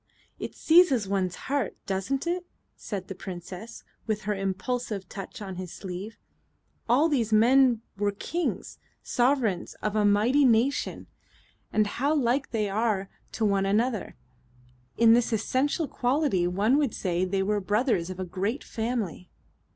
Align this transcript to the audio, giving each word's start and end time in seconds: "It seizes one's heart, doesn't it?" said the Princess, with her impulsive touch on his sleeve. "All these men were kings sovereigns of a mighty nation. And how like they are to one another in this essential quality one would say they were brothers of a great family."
"It 0.39 0.55
seizes 0.55 1.07
one's 1.07 1.35
heart, 1.45 1.77
doesn't 1.85 2.25
it?" 2.25 2.47
said 2.75 3.07
the 3.07 3.13
Princess, 3.13 3.83
with 4.07 4.21
her 4.23 4.33
impulsive 4.33 5.07
touch 5.07 5.43
on 5.43 5.57
his 5.57 5.71
sleeve. 5.71 6.17
"All 6.89 7.07
these 7.07 7.31
men 7.31 7.83
were 7.97 8.11
kings 8.11 8.79
sovereigns 9.03 9.75
of 9.75 9.95
a 9.95 10.03
mighty 10.03 10.43
nation. 10.43 11.05
And 11.71 11.85
how 11.85 12.15
like 12.15 12.49
they 12.49 12.67
are 12.67 13.11
to 13.33 13.45
one 13.45 13.67
another 13.67 14.15
in 14.97 15.13
this 15.13 15.31
essential 15.31 15.87
quality 15.87 16.47
one 16.47 16.79
would 16.79 16.95
say 16.95 17.23
they 17.23 17.43
were 17.43 17.61
brothers 17.61 18.09
of 18.09 18.19
a 18.19 18.25
great 18.25 18.63
family." 18.63 19.29